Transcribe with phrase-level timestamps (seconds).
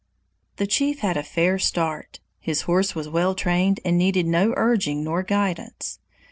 [0.55, 5.03] The chief had a fair start; his horse was well trained and needed no urging
[5.03, 5.99] nor guidance.